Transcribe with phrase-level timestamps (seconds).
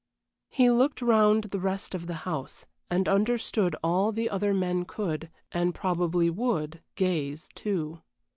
[0.49, 5.29] He looked round the rest of the house, and understood all the other men could,
[5.51, 8.01] and probably would, gaze too.